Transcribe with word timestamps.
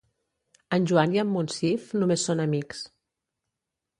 En 0.77 0.87
Joan 0.91 1.13
i 1.17 1.19
en 1.23 1.29
Monsif 1.33 1.85
només 2.03 2.25
són 2.29 2.43
amics. 2.47 2.83